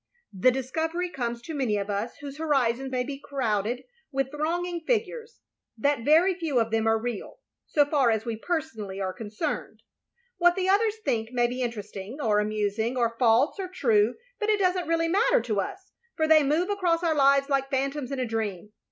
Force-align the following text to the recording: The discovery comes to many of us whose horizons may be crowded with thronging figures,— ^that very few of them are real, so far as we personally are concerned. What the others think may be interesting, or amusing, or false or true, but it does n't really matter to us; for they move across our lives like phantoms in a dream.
The 0.33 0.49
discovery 0.49 1.11
comes 1.11 1.43
to 1.43 1.53
many 1.53 1.77
of 1.77 1.87
us 1.87 2.17
whose 2.21 2.39
horizons 2.39 2.91
may 2.91 3.03
be 3.03 3.19
crowded 3.23 3.83
with 4.11 4.31
thronging 4.31 4.79
figures,— 4.81 5.41
^that 5.79 6.03
very 6.03 6.33
few 6.33 6.59
of 6.59 6.71
them 6.71 6.87
are 6.87 6.97
real, 6.97 7.37
so 7.67 7.85
far 7.85 8.09
as 8.09 8.25
we 8.25 8.35
personally 8.35 8.99
are 8.99 9.13
concerned. 9.13 9.83
What 10.39 10.55
the 10.55 10.67
others 10.67 10.95
think 11.05 11.29
may 11.31 11.45
be 11.45 11.61
interesting, 11.61 12.19
or 12.19 12.39
amusing, 12.39 12.97
or 12.97 13.15
false 13.19 13.59
or 13.59 13.67
true, 13.67 14.15
but 14.39 14.49
it 14.49 14.57
does 14.57 14.75
n't 14.75 14.87
really 14.87 15.07
matter 15.07 15.39
to 15.41 15.59
us; 15.61 15.91
for 16.17 16.27
they 16.27 16.41
move 16.41 16.71
across 16.71 17.03
our 17.03 17.13
lives 17.13 17.47
like 17.47 17.69
phantoms 17.69 18.09
in 18.11 18.17
a 18.19 18.25
dream. 18.25 18.71